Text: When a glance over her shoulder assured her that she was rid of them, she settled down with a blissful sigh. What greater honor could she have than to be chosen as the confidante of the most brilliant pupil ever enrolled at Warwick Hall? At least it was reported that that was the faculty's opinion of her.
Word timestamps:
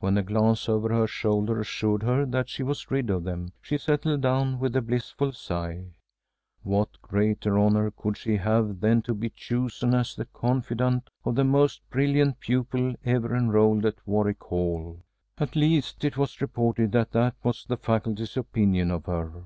When 0.00 0.18
a 0.18 0.24
glance 0.24 0.68
over 0.68 0.88
her 0.88 1.06
shoulder 1.06 1.60
assured 1.60 2.02
her 2.02 2.26
that 2.26 2.48
she 2.48 2.64
was 2.64 2.90
rid 2.90 3.10
of 3.10 3.22
them, 3.22 3.52
she 3.62 3.78
settled 3.78 4.22
down 4.22 4.58
with 4.58 4.74
a 4.74 4.82
blissful 4.82 5.30
sigh. 5.30 5.84
What 6.64 7.00
greater 7.00 7.56
honor 7.56 7.92
could 7.92 8.16
she 8.16 8.38
have 8.38 8.80
than 8.80 9.02
to 9.02 9.14
be 9.14 9.30
chosen 9.30 9.94
as 9.94 10.16
the 10.16 10.24
confidante 10.24 11.06
of 11.24 11.36
the 11.36 11.44
most 11.44 11.88
brilliant 11.90 12.40
pupil 12.40 12.96
ever 13.04 13.36
enrolled 13.36 13.86
at 13.86 14.04
Warwick 14.04 14.42
Hall? 14.42 14.98
At 15.38 15.54
least 15.54 16.04
it 16.04 16.16
was 16.16 16.40
reported 16.40 16.90
that 16.90 17.12
that 17.12 17.36
was 17.44 17.64
the 17.64 17.76
faculty's 17.76 18.36
opinion 18.36 18.90
of 18.90 19.06
her. 19.06 19.44